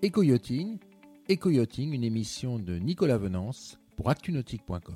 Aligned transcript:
Eco-Yachting, 0.00 0.78
Eco-Yachting, 1.28 1.92
une 1.92 2.04
émission 2.04 2.60
de 2.60 2.78
Nicolas 2.78 3.18
Venance 3.18 3.80
pour 3.96 4.10
actunautique.com. 4.10 4.94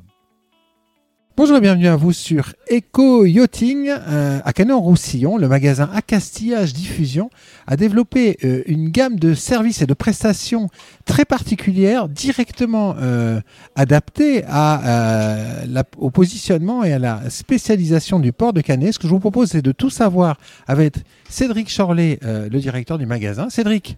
Bonjour 1.36 1.56
et 1.56 1.60
bienvenue 1.60 1.88
à 1.88 1.96
vous 1.96 2.12
sur 2.12 2.52
Eco 2.70 3.24
Yachting 3.24 3.88
euh, 3.88 4.38
à 4.44 4.52
Canet-en-Roussillon. 4.52 5.38
Le 5.38 5.48
magasin 5.48 5.90
Acastillage 5.92 6.72
Diffusion 6.72 7.30
a 7.66 7.76
développé 7.76 8.36
euh, 8.44 8.62
une 8.66 8.90
gamme 8.90 9.18
de 9.18 9.34
services 9.34 9.82
et 9.82 9.86
de 9.86 9.94
prestations 9.94 10.68
très 11.04 11.24
particulières, 11.24 12.08
directement 12.08 12.94
euh, 13.00 13.40
adaptées 13.74 14.42
la, 14.42 15.84
au 15.98 16.10
positionnement 16.10 16.84
et 16.84 16.92
à 16.92 17.00
la 17.00 17.28
spécialisation 17.28 18.20
du 18.20 18.32
port 18.32 18.52
de 18.52 18.60
Canet. 18.60 18.92
Ce 18.92 19.00
que 19.00 19.08
je 19.08 19.12
vous 19.12 19.18
propose, 19.18 19.50
c'est 19.50 19.62
de 19.62 19.72
tout 19.72 19.90
savoir 19.90 20.38
avec 20.68 20.94
Cédric 21.28 21.74
Chorlet, 21.76 22.20
le 22.22 22.58
directeur 22.60 22.98
du 22.98 23.06
magasin. 23.06 23.50
Cédric, 23.50 23.96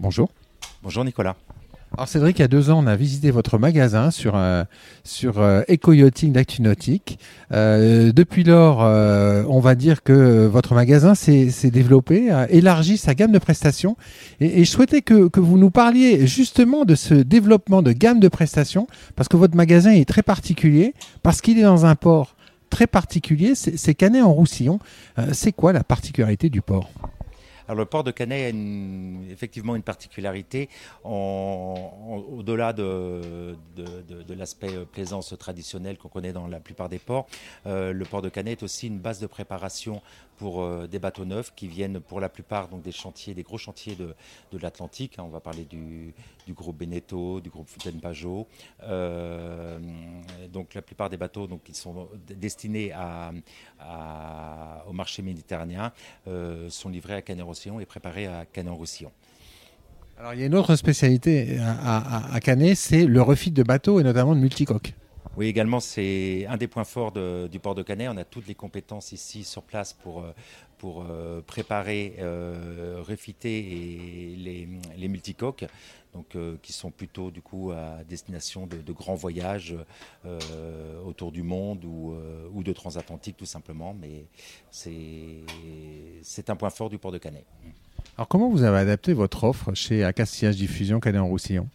bonjour. 0.00 0.30
Bonjour 0.82 1.04
Nicolas. 1.04 1.36
Alors 1.96 2.08
Cédric, 2.08 2.38
il 2.38 2.42
y 2.42 2.44
a 2.44 2.48
deux 2.48 2.68
ans, 2.68 2.82
on 2.84 2.86
a 2.86 2.96
visité 2.96 3.30
votre 3.30 3.58
magasin 3.58 4.10
sur, 4.10 4.36
euh, 4.36 4.64
sur 5.04 5.38
euh, 5.40 5.62
Eco-Yachting 5.70 6.32
d'Actunautique. 6.32 7.18
Euh, 7.52 8.12
depuis 8.12 8.44
lors, 8.44 8.80
on 8.80 9.60
va 9.60 9.74
dire 9.74 10.02
que 10.02 10.46
votre 10.46 10.74
magasin 10.74 11.14
s'est 11.14 11.70
développé, 11.70 12.30
a 12.30 12.50
élargi 12.50 12.98
sa 12.98 13.14
gamme 13.14 13.32
de 13.32 13.38
prestations. 13.38 13.96
Et, 14.40 14.64
je 14.64 14.70
souhaitais 14.70 15.00
que, 15.00 15.28
que, 15.28 15.40
vous 15.40 15.56
nous 15.56 15.70
parliez 15.70 16.26
justement 16.26 16.84
de 16.84 16.94
ce 16.94 17.14
développement 17.14 17.80
de 17.82 17.92
gamme 17.92 18.20
de 18.20 18.28
prestations, 18.28 18.88
parce 19.14 19.28
que 19.28 19.36
votre 19.36 19.56
magasin 19.56 19.92
est 19.92 20.08
très 20.08 20.22
particulier, 20.22 20.92
parce 21.22 21.40
qu'il 21.40 21.58
est 21.58 21.62
dans 21.62 21.86
un 21.86 21.94
port 21.94 22.36
très 22.68 22.86
particulier, 22.86 23.54
c'est 23.54 23.94
Canet 23.94 24.22
en 24.22 24.32
Roussillon. 24.32 24.80
c'est 25.32 25.52
quoi 25.52 25.72
la 25.72 25.84
particularité 25.84 26.50
du 26.50 26.60
port? 26.60 26.90
Le 27.74 27.84
port 27.84 28.04
de 28.04 28.10
Canet 28.10 28.54
a 28.54 29.32
effectivement 29.32 29.76
une 29.76 29.82
particularité. 29.82 30.68
Au-delà 31.04 32.72
de, 32.72 33.56
l'aspect 34.34 34.74
euh, 34.74 34.84
plaisance 34.84 35.34
traditionnel 35.38 35.98
qu'on 35.98 36.08
connaît 36.08 36.32
dans 36.32 36.46
la 36.46 36.60
plupart 36.60 36.88
des 36.88 36.98
ports, 36.98 37.26
euh, 37.66 37.92
le 37.92 38.04
port 38.04 38.22
de 38.22 38.28
Canet 38.28 38.60
est 38.60 38.64
aussi 38.64 38.86
une 38.86 38.98
base 38.98 39.20
de 39.20 39.26
préparation 39.26 40.02
pour 40.36 40.62
euh, 40.62 40.86
des 40.86 40.98
bateaux 40.98 41.24
neufs 41.24 41.52
qui 41.56 41.66
viennent 41.66 42.00
pour 42.00 42.20
la 42.20 42.28
plupart 42.28 42.68
des 42.68 42.92
chantiers, 42.92 43.34
des 43.34 43.42
gros 43.42 43.58
chantiers 43.58 43.96
de, 43.96 44.14
l'Atlantique. 44.58 45.18
Hein. 45.18 45.24
on 45.26 45.28
va 45.30 45.40
parler 45.40 45.64
du, 45.64 46.14
groupe 46.50 46.76
Beneteau, 46.78 47.40
du 47.40 47.50
groupe 47.50 47.68
Fontaine 47.68 48.00
Pajot. 48.00 48.46
donc 50.50 50.74
la 50.74 50.82
plupart 50.82 51.10
des 51.10 51.16
bateaux 51.16 51.48
qui 51.64 51.74
sont 51.74 52.08
destinés 52.28 52.92
au 54.86 54.92
marché 54.92 55.22
méditerranéen 55.22 55.92
sont 56.68 56.88
livrés 56.88 57.14
à 57.14 57.22
Canet 57.22 57.44
et 57.80 57.86
préparé 57.86 58.26
à 58.26 58.44
Canet-en-Roussillon. 58.44 59.10
Alors 60.18 60.32
il 60.32 60.40
y 60.40 60.42
a 60.42 60.46
une 60.46 60.54
autre 60.54 60.76
spécialité 60.76 61.58
à, 61.60 62.38
Canet, 62.40 62.76
c'est 62.76 63.04
le 63.04 63.20
refit 63.20 63.50
de 63.50 63.62
bateaux 63.62 64.00
et 64.00 64.02
notamment 64.02 64.34
de 64.34 64.40
multicoques. 64.40 64.94
Oui, 65.36 65.48
également, 65.48 65.80
c'est 65.80 66.46
un 66.48 66.56
des 66.56 66.66
points 66.66 66.84
forts 66.84 67.12
du 67.12 67.58
port 67.58 67.74
de 67.74 67.82
Canet. 67.82 68.08
On 68.10 68.16
a 68.16 68.24
toutes 68.24 68.46
les 68.46 68.54
compétences 68.54 69.12
ici 69.12 69.44
sur 69.44 69.62
place 69.62 69.92
pour, 69.92 70.22
euh, 70.22 70.32
pour 70.78 71.04
euh, 71.04 71.42
préparer, 71.46 72.14
euh, 72.20 73.02
refiter 73.06 73.60
les, 74.38 74.66
les 74.96 75.08
multicoques. 75.08 75.66
Donc, 76.16 76.36
qui 76.62 76.72
sont 76.72 76.90
plutôt 76.90 77.30
du 77.30 77.42
coup 77.42 77.72
à 77.72 78.02
destination 78.08 78.66
de, 78.66 78.92
grands 78.92 79.14
voyages 79.14 79.76
autour 81.04 81.30
du 81.30 81.42
monde 81.42 81.84
ou, 81.84 82.14
ou, 82.54 82.62
de 82.62 82.72
transatlantique 82.72 83.36
tout 83.36 83.44
simplement. 83.44 83.94
Mais 83.94 84.24
c'est 84.70 85.44
un 86.48 86.56
point 86.56 86.70
fort 86.70 86.88
du 86.88 86.96
port 86.96 87.12
de 87.12 87.18
Canet. 87.18 87.44
Alors 88.16 88.28
comment 88.28 88.48
vous 88.48 88.62
avez 88.62 88.78
adapté 88.78 89.12
votre 89.12 89.44
offre 89.44 89.74
chez 89.74 90.02
Acastillage 90.02 90.56
Diffusion 90.56 91.00
Canet 91.00 91.20
en 91.20 91.28
Roussillon? 91.28 91.68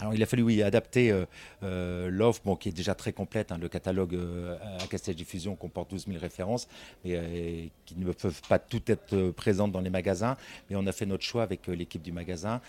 Alors, 0.00 0.12
il 0.12 0.22
a 0.22 0.26
fallu 0.26 0.42
oui, 0.42 0.60
adapter 0.60 1.12
euh, 1.12 1.24
euh, 1.62 2.10
l'offre, 2.10 2.42
bon, 2.44 2.56
qui 2.56 2.68
est 2.68 2.72
déjà 2.72 2.96
très 2.96 3.12
complète. 3.12 3.52
Hein, 3.52 3.58
le 3.60 3.68
catalogue 3.68 4.14
euh, 4.14 4.56
à 4.80 4.86
Castel 4.88 5.14
Diffusion 5.14 5.54
comporte 5.54 5.90
12 5.90 6.06
000 6.06 6.18
références, 6.18 6.66
mais 7.04 7.70
qui 7.86 7.96
ne 7.96 8.10
peuvent 8.10 8.42
pas 8.48 8.58
toutes 8.58 8.90
être 8.90 9.30
présentes 9.30 9.70
dans 9.70 9.80
les 9.80 9.90
magasins. 9.90 10.36
Mais 10.68 10.76
on 10.76 10.86
a 10.86 10.92
fait 10.92 11.06
notre 11.06 11.22
choix 11.22 11.44
avec 11.44 11.68
l'équipe 11.68 12.02
du 12.02 12.12
magasin 12.12 12.60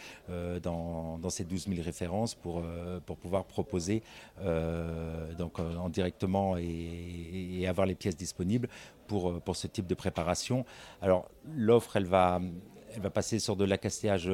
dans, 0.61 1.19
ces 1.29 1.43
12 1.43 1.67
000 1.69 1.81
références 1.83 2.35
pour, 2.35 2.63
pour 3.05 3.17
pouvoir 3.17 3.45
proposer 3.45 4.03
donc, 5.37 5.59
en 5.59 5.89
directement 5.89 6.57
et, 6.57 7.59
et, 7.59 7.67
avoir 7.67 7.87
les 7.87 7.95
pièces 7.95 8.17
disponibles 8.17 8.69
pour, 9.07 9.41
pour 9.41 9.55
ce 9.55 9.67
type 9.67 9.87
de 9.87 9.95
préparation. 9.95 10.65
Alors, 11.01 11.29
l'offre, 11.55 11.97
elle 11.97 12.05
va 12.05 12.39
elle 12.95 13.01
va 13.01 13.09
passer 13.09 13.39
sur 13.39 13.55
de 13.55 13.65
l'accastillage, 13.65 14.29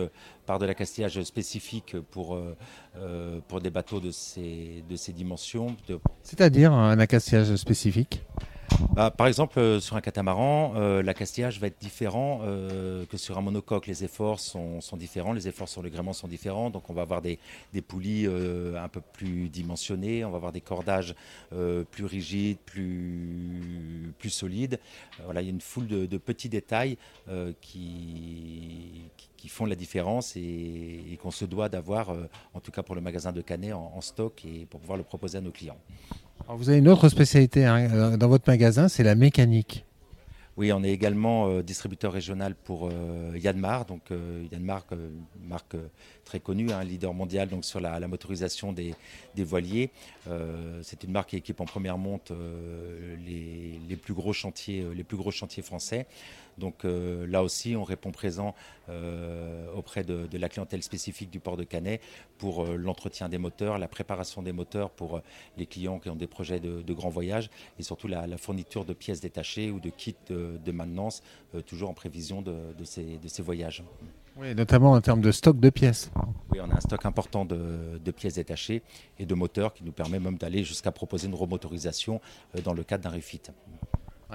par 0.45 0.59
de 0.59 0.65
l'accastillage 0.65 1.21
spécifique 1.23 1.95
pour, 2.11 2.35
euh, 2.35 2.55
euh, 2.97 3.39
pour 3.47 3.61
des 3.61 3.69
bateaux 3.69 3.99
de 3.99 4.11
ces, 4.11 4.83
de 4.89 4.95
ces 4.95 5.13
dimensions. 5.13 5.75
C'est-à-dire 6.21 6.71
un 6.71 6.99
accastillage 6.99 7.55
spécifique? 7.55 8.23
Bah, 8.89 9.09
par 9.11 9.27
exemple, 9.27 9.59
euh, 9.59 9.79
sur 9.79 9.95
un 9.95 10.01
catamaran, 10.01 10.73
euh, 10.75 11.01
l'accastillage 11.01 11.59
va 11.59 11.67
être 11.67 11.79
différent 11.79 12.41
euh, 12.43 13.05
que 13.05 13.17
sur 13.17 13.37
un 13.37 13.41
monocoque. 13.41 13.87
Les 13.87 14.03
efforts 14.03 14.39
sont, 14.39 14.79
différents, 14.97 15.33
les 15.33 15.47
efforts 15.47 15.69
sur 15.69 15.81
le 15.81 15.89
gréement 15.89 16.13
sont 16.13 16.27
différents. 16.27 16.69
Donc, 16.69 16.89
on 16.89 16.93
va 16.93 17.03
avoir 17.03 17.21
des, 17.21 17.39
poulies 17.87 18.27
un 18.27 18.87
peu 18.89 19.01
plus 19.01 19.49
dimensionnées, 19.49 20.25
on 20.25 20.31
va 20.31 20.37
avoir 20.37 20.51
des 20.51 20.61
cordages 20.61 21.15
plus 21.49 22.05
rigides, 22.05 22.57
plus, 22.65 24.13
solides. 24.29 24.79
il 25.29 25.35
y 25.35 25.37
a 25.37 25.41
une 25.41 25.61
foule 25.61 25.87
de, 25.87 26.17
petits 26.17 26.49
détails 26.49 26.97
qui, 27.61 29.09
font 29.47 29.65
la 29.65 29.75
différence 29.75 30.35
et, 30.35 31.17
qu'on 31.21 31.31
se 31.31 31.45
doit 31.45 31.69
d'avoir, 31.69 32.15
en 32.53 32.59
tout 32.59 32.71
cas 32.71 32.83
pour 32.83 32.95
le 32.95 33.01
magasin 33.01 33.31
de 33.31 33.41
Canet, 33.41 33.73
en 33.73 34.01
stock 34.01 34.43
et 34.45 34.65
pour 34.65 34.79
pouvoir 34.79 34.97
le 34.97 35.03
proposer 35.03 35.37
à 35.37 35.41
nos 35.41 35.51
clients 35.51 35.79
vous 36.49 36.69
avez 36.69 36.79
une 36.79 36.89
autre 36.89 37.09
spécialité 37.09 37.65
hein, 37.65 37.89
euh, 37.91 38.17
dans 38.17 38.27
votre 38.27 38.49
magasin, 38.49 38.87
c'est 38.87 39.03
la 39.03 39.15
mécanique. 39.15 39.85
Oui, 40.57 40.71
on 40.73 40.83
est 40.83 40.91
également 40.91 41.47
euh, 41.47 41.63
distributeur 41.63 42.11
régional 42.11 42.55
pour 42.55 42.87
euh, 42.87 43.37
Yanmar. 43.37 43.85
Donc 43.85 44.01
Yanmar, 44.51 44.85
marque 45.47 45.75
très 46.25 46.39
connue, 46.39 46.71
un 46.71 46.79
hein, 46.79 46.83
leader 46.83 47.13
mondial 47.13 47.49
donc 47.49 47.65
sur 47.65 47.79
la, 47.79 47.99
motorisation 48.07 48.73
des, 48.73 48.95
voiliers. 49.37 49.91
c'est 50.81 51.03
une 51.03 51.11
marque 51.11 51.29
qui 51.29 51.37
équipe 51.37 51.61
en 51.61 51.65
première 51.65 51.97
monte 51.97 52.31
les, 53.25 53.95
plus 53.95 54.13
gros 54.13 54.33
chantiers, 54.33 54.85
les 54.95 55.03
plus 55.03 55.17
gros 55.17 55.31
chantiers 55.31 55.63
français. 55.63 56.07
Donc 56.57 56.85
euh, 56.85 57.25
là 57.27 57.43
aussi, 57.43 57.75
on 57.75 57.83
répond 57.83 58.11
présent 58.11 58.55
euh, 58.89 59.71
auprès 59.73 60.03
de, 60.03 60.27
la 60.37 60.49
clientèle 60.49 60.83
spécifique 60.83 61.29
du 61.29 61.39
port 61.39 61.57
de 61.57 61.63
Canet 61.63 62.01
pour 62.37 62.63
euh, 62.63 62.75
l'entretien 62.75 63.29
des 63.29 63.37
moteurs, 63.37 63.77
la 63.77 63.87
préparation 63.87 64.41
des 64.41 64.51
moteurs 64.51 64.89
pour 64.91 65.21
les 65.57 65.65
clients 65.65 65.99
qui 65.99 66.09
ont 66.09 66.15
des 66.15 66.27
projets 66.27 66.59
de, 66.59 66.93
grands 66.93 67.09
voyages 67.09 67.49
et 67.79 67.83
surtout 67.83 68.07
la, 68.07 68.37
fourniture 68.37 68.85
de 68.85 68.93
pièces 68.93 69.21
détachées 69.21 69.71
ou 69.71 69.79
de 69.79 69.89
kits 69.89 70.15
de, 70.29 70.71
maintenance, 70.71 71.23
toujours 71.65 71.89
en 71.89 71.93
prévision 71.93 72.41
de, 72.41 72.83
ces, 72.83 73.41
voyages. 73.41 73.83
Oui, 74.37 74.55
notamment 74.55 74.93
en 74.93 75.01
termes 75.01 75.21
de 75.21 75.31
stock 75.31 75.59
de 75.59 75.69
pièces. 75.69 76.11
Oui, 76.51 76.59
on 76.61 76.69
a 76.69 76.77
un 76.77 76.79
stock 76.79 77.05
important 77.05 77.45
de, 77.45 78.11
pièces 78.11 78.35
détachées 78.35 78.81
et 79.19 79.25
de 79.25 79.35
moteurs 79.35 79.73
qui 79.73 79.83
nous 79.83 79.91
permet 79.91 80.19
même 80.19 80.37
d'aller 80.37 80.63
jusqu'à 80.63 80.91
proposer 80.91 81.27
une 81.27 81.35
remotorisation 81.35 82.21
dans 82.63 82.73
le 82.73 82.83
cadre 82.83 83.03
d'un 83.03 83.15
refit 83.15 83.41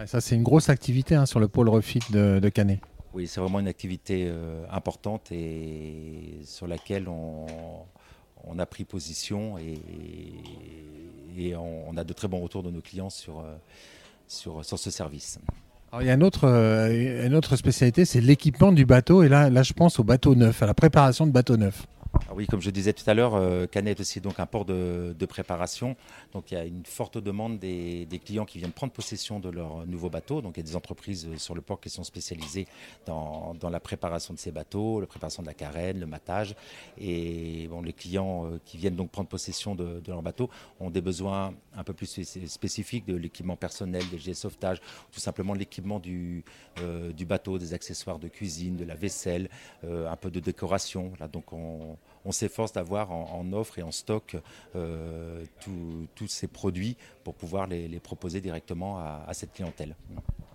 ça, 0.04 0.20
c'est 0.20 0.34
une 0.34 0.42
grosse 0.42 0.68
activité 0.68 1.14
hein, 1.14 1.24
sur 1.24 1.40
le 1.40 1.48
pôle 1.48 1.70
refit 1.70 2.00
de, 2.10 2.48
Canet. 2.50 2.80
Oui, 3.14 3.26
c'est 3.26 3.40
vraiment 3.40 3.60
une 3.60 3.68
activité 3.68 4.26
euh, 4.28 4.64
importante 4.70 5.32
et 5.32 6.40
sur 6.44 6.66
laquelle 6.66 7.08
on, 7.08 8.58
a 8.58 8.66
pris 8.66 8.84
position 8.84 9.56
et, 9.58 11.56
on, 11.56 11.96
a 11.96 12.04
de 12.04 12.12
très 12.12 12.28
bons 12.28 12.40
retours 12.40 12.62
de 12.62 12.70
nos 12.70 12.82
clients 12.82 13.10
sur, 13.10 13.40
euh, 13.40 13.56
sur, 14.28 14.64
sur 14.64 14.78
ce 14.78 14.90
service. 14.90 15.38
Alors, 15.92 16.02
il 16.02 16.06
y 16.06 16.10
a 16.10 16.14
une 16.14 16.22
autre, 16.22 16.44
euh, 16.44 17.26
une 17.26 17.34
autre 17.34 17.56
spécialité, 17.56 18.04
c'est 18.04 18.20
l'équipement 18.20 18.72
du 18.72 18.84
bateau. 18.84 19.22
Et 19.22 19.28
là, 19.28 19.50
là, 19.50 19.62
je 19.62 19.72
pense 19.72 19.98
au 19.98 20.04
bateau 20.04 20.34
neuf, 20.34 20.62
à 20.62 20.66
la 20.66 20.74
préparation 20.74 21.26
de 21.26 21.32
bateau 21.32 21.56
neuf. 21.56 21.86
Oui, 22.36 22.46
comme 22.46 22.60
je 22.60 22.68
disais 22.68 22.92
tout 22.92 23.08
à 23.08 23.14
l'heure, 23.14 23.34
euh, 23.34 23.64
Canet 23.66 23.96
est 23.96 24.00
aussi 24.02 24.20
donc 24.20 24.38
un 24.40 24.44
port 24.44 24.66
de, 24.66 25.14
préparation. 25.26 25.96
Donc 26.34 26.50
il 26.50 26.54
y 26.54 26.58
a 26.58 26.66
une 26.66 26.84
forte 26.84 27.16
demande 27.16 27.58
des, 27.58 28.20
clients 28.22 28.44
qui 28.44 28.58
viennent 28.58 28.72
prendre 28.72 28.92
possession 28.92 29.40
de 29.40 29.48
leur 29.48 29.86
nouveau 29.86 30.10
bateau. 30.10 30.42
Donc 30.42 30.58
il 30.58 30.60
y 30.60 30.62
a 30.62 30.66
des 30.66 30.76
entreprises 30.76 31.26
euh, 31.26 31.38
sur 31.38 31.54
le 31.54 31.62
port 31.62 31.80
qui 31.80 31.88
sont 31.88 32.04
spécialisées 32.04 32.66
dans, 33.06 33.56
la 33.62 33.80
préparation 33.80 34.34
de 34.34 34.38
ces 34.38 34.50
bateaux, 34.50 35.00
la 35.00 35.06
préparation 35.06 35.42
de 35.42 35.46
la 35.46 35.54
carène, 35.54 35.98
le 35.98 36.04
matage. 36.04 36.54
Et 36.98 37.68
bon, 37.68 37.80
les 37.80 37.94
clients 37.94 38.44
euh, 38.44 38.60
qui 38.66 38.76
viennent 38.76 38.96
donc 38.96 39.10
prendre 39.10 39.30
possession 39.30 39.74
de, 39.74 40.02
leur 40.06 40.20
bateau 40.20 40.50
ont 40.78 40.90
des 40.90 41.00
besoins 41.00 41.54
un 41.74 41.84
peu 41.84 41.94
plus 41.94 42.22
spécifiques 42.46 43.06
de 43.06 43.16
l'équipement 43.16 43.56
personnel, 43.56 44.02
des 44.10 44.18
jets 44.18 44.32
de 44.32 44.36
sauvetage, 44.36 44.82
tout 45.10 45.20
simplement 45.20 45.54
l'équipement 45.54 46.00
du, 46.00 46.44
du 47.14 47.24
bateau, 47.24 47.58
des 47.58 47.72
accessoires 47.72 48.18
de 48.18 48.28
cuisine, 48.28 48.76
de 48.76 48.84
la 48.84 48.94
vaisselle, 48.94 49.48
un 49.82 50.16
peu 50.16 50.30
de 50.30 50.40
décoration. 50.40 51.12
Là, 51.18 51.28
donc 51.28 51.52
on, 51.52 51.96
on 52.26 52.32
s'efforce 52.32 52.72
d'avoir 52.72 53.12
en, 53.12 53.52
offre 53.52 53.78
et 53.78 53.82
en 53.82 53.92
stock 53.92 54.36
euh, 54.74 55.44
tous 56.14 56.26
ces 56.28 56.48
produits 56.48 56.96
pour 57.24 57.34
pouvoir 57.34 57.66
les, 57.66 58.00
proposer 58.00 58.40
directement 58.40 58.98
à, 58.98 59.32
cette 59.32 59.52
clientèle. 59.52 59.94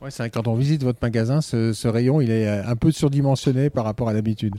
Ouais, 0.02 0.12
c'est 0.12 0.30
quand 0.30 0.48
on 0.48 0.56
visite 0.56 0.84
votre 0.84 1.00
magasin, 1.02 1.42
ce, 1.42 1.88
rayon, 1.88 2.22
il 2.22 2.30
est 2.30 2.48
un 2.48 2.76
peu 2.76 2.92
surdimensionné 2.92 3.70
par 3.70 3.86
rapport 3.86 4.10
à 4.10 4.14
l'habitude. 4.14 4.56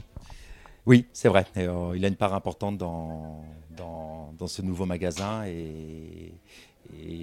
Oui, 0.85 1.05
c'est 1.13 1.29
vrai. 1.29 1.45
il 1.55 2.03
a 2.03 2.07
une 2.07 2.15
part 2.15 2.33
importante 2.33 2.77
dans, 2.77 3.43
dans, 3.77 4.47
ce 4.47 4.61
nouveau 4.61 4.85
magasin 4.85 5.45
et, 5.45 6.33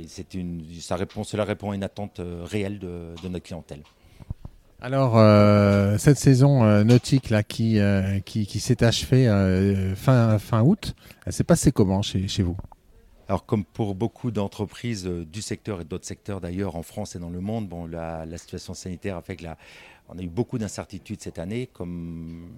c'est 0.08 0.34
une, 0.34 0.64
ça 0.80 0.96
répond, 0.96 1.22
cela 1.22 1.44
répond 1.44 1.70
à 1.70 1.74
une 1.74 1.84
attente 1.84 2.20
réelle 2.44 2.78
de, 2.78 3.14
notre 3.24 3.44
clientèle. 3.44 3.82
Alors, 4.82 5.18
cette 5.98 6.18
saison 6.18 6.84
nautique 6.84 7.30
là, 7.30 7.42
qui, 7.42 7.78
qui, 8.24 8.46
qui 8.46 8.60
s'est 8.60 8.82
achevée 8.82 9.26
fin, 9.96 10.38
fin 10.38 10.62
août, 10.62 10.94
elle 11.26 11.32
s'est 11.32 11.44
passée 11.44 11.72
comment 11.72 12.02
chez, 12.02 12.28
chez 12.28 12.42
vous? 12.42 12.56
Alors, 13.30 13.46
comme 13.46 13.64
pour 13.64 13.94
beaucoup 13.94 14.32
d'entreprises 14.32 15.06
euh, 15.06 15.24
du 15.24 15.40
secteur 15.40 15.80
et 15.80 15.84
d'autres 15.84 16.04
secteurs 16.04 16.40
d'ailleurs 16.40 16.74
en 16.74 16.82
France 16.82 17.14
et 17.14 17.20
dans 17.20 17.30
le 17.30 17.38
monde, 17.38 17.68
bon, 17.68 17.86
la, 17.86 18.26
situation 18.36 18.74
sanitaire 18.74 19.16
a 19.16 19.22
fait 19.22 19.36
que 19.36 19.44
la, 19.44 19.56
on 20.12 20.18
a 20.18 20.22
eu 20.22 20.28
beaucoup 20.28 20.58
d'incertitudes 20.58 21.20
cette 21.20 21.38
année. 21.38 21.68
Comme 21.72 22.50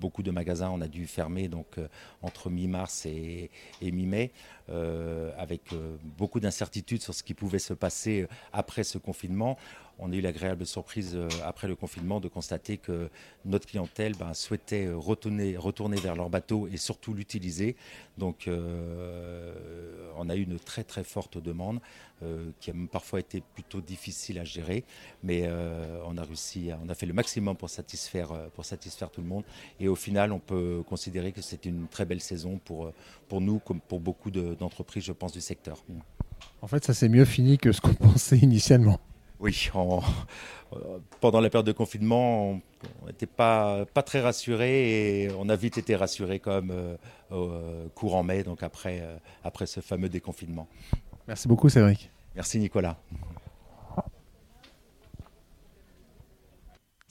beaucoup 0.00 0.22
de 0.22 0.30
magasins, 0.30 0.70
on 0.70 0.80
a 0.80 0.88
dû 0.88 1.06
fermer 1.06 1.48
donc, 1.48 1.78
euh, 1.78 1.88
entre 2.22 2.50
mi-mars 2.50 3.06
et, 3.06 3.50
mi-mai, 3.82 4.32
euh, 4.70 5.32
avec 5.36 5.70
beaucoup 6.18 6.40
d'incertitudes 6.40 7.02
sur 7.02 7.14
ce 7.14 7.22
qui 7.22 7.34
pouvait 7.34 7.58
se 7.58 7.74
passer 7.74 8.26
après 8.52 8.84
ce 8.84 8.98
confinement 8.98 9.56
on 9.98 10.12
a 10.12 10.16
eu 10.16 10.20
l'agréable 10.20 10.66
surprise 10.66 11.14
euh, 11.14 11.28
après 11.44 11.68
le 11.68 11.76
confinement 11.76 12.20
de 12.20 12.28
constater 12.28 12.78
que 12.78 13.08
notre 13.44 13.66
clientèle 13.66 14.14
ben, 14.16 14.34
souhaitait 14.34 14.90
retourner, 14.92 15.56
vers 15.96 16.16
leur 16.16 16.30
bateau 16.30 16.68
et 16.68 16.76
surtout 16.76 17.14
l'utiliser. 17.14 17.76
Donc 18.18 18.48
euh, 18.48 20.10
on 20.16 20.28
a 20.28 20.36
eu 20.36 20.42
une 20.42 20.58
très 20.58 20.84
très 20.84 21.04
forte 21.04 21.38
demande 21.38 21.80
euh, 22.22 22.50
qui 22.60 22.70
a 22.70 22.74
parfois 22.90 23.20
été 23.20 23.40
plutôt 23.40 23.80
difficile 23.80 24.38
à 24.38 24.44
gérer, 24.44 24.84
mais 25.22 25.48
on 26.06 26.16
a 26.16 26.22
réussi, 26.22 26.70
on 26.82 26.88
a 26.88 26.93
fait 26.94 27.06
le 27.06 27.12
maximum 27.12 27.56
pour 27.56 27.70
satisfaire, 27.70 28.28
pour 28.54 28.64
satisfaire 28.64 29.10
tout 29.10 29.20
le 29.20 29.26
monde. 29.26 29.44
Et 29.80 29.88
au 29.88 29.94
final, 29.94 30.32
on 30.32 30.38
peut 30.38 30.82
considérer 30.88 31.32
que 31.32 31.42
c'est 31.42 31.64
une 31.64 31.86
très 31.88 32.04
belle 32.04 32.20
saison 32.20 32.60
pour, 32.64 32.92
pour 33.28 33.40
nous 33.40 33.58
comme 33.58 33.80
pour 33.80 34.00
beaucoup 34.00 34.30
d'entreprises, 34.30 35.04
je 35.04 35.12
pense, 35.12 35.32
du 35.32 35.40
secteur. 35.40 35.78
En 36.62 36.66
fait, 36.66 36.84
ça 36.84 36.94
s'est 36.94 37.08
mieux 37.08 37.24
fini 37.24 37.58
que 37.58 37.72
ce 37.72 37.80
qu'on 37.80 37.94
pensait 38.08 38.38
initialement. 38.38 39.00
Oui, 39.40 39.68
pendant 41.20 41.40
la 41.40 41.50
période 41.50 41.66
de 41.66 41.72
confinement, 41.72 42.60
on 43.02 43.06
n'était 43.06 43.26
pas, 43.26 43.84
pas 43.92 44.02
très 44.02 44.20
rassurés 44.20 45.24
et 45.24 45.30
on 45.38 45.48
a 45.48 45.56
vite 45.56 45.78
été 45.78 45.96
rassurés 45.96 46.38
comme 46.38 46.70
euh, 46.70 46.96
euh, 47.32 47.86
courant 47.94 48.22
mai, 48.22 48.42
donc 48.42 48.62
après, 48.62 49.00
euh, 49.02 49.16
après 49.42 49.66
ce 49.66 49.80
fameux 49.80 50.08
déconfinement. 50.08 50.68
Merci 51.26 51.48
beaucoup 51.48 51.68
Cédric. 51.68 52.10
Merci 52.34 52.58
Nicolas. 52.58 52.96